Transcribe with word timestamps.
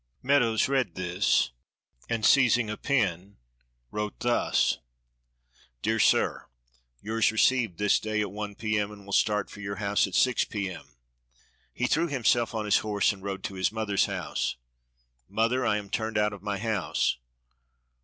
Meadows 0.23 0.67
read 0.67 0.95
this 0.95 1.51
and 2.09 2.25
seizing 2.25 2.71
a 2.71 2.75
pen 2.75 3.37
wrote 3.91 4.19
thus: 4.21 4.79
"DEAR 5.83 5.99
SIR 5.99 6.47
Yours 7.03 7.31
received 7.31 7.77
this 7.77 7.99
day 7.99 8.19
at 8.21 8.31
1 8.31 8.55
p.m., 8.55 8.89
and 8.89 9.05
will 9.05 9.13
start 9.13 9.51
for 9.51 9.59
your 9.59 9.75
house 9.75 10.07
at 10.07 10.15
6 10.15 10.45
P.M." 10.45 10.95
He 11.71 11.85
threw 11.85 12.07
himself 12.07 12.55
on 12.55 12.65
his 12.65 12.79
horse 12.79 13.13
and 13.13 13.21
rode 13.21 13.43
to 13.43 13.53
his 13.53 13.71
mother's 13.71 14.07
house. 14.07 14.55
"Mother, 15.29 15.63
I 15.67 15.77
am 15.77 15.87
turned 15.91 16.17
out 16.17 16.33
of 16.33 16.41
my 16.41 16.57
house." 16.57 17.17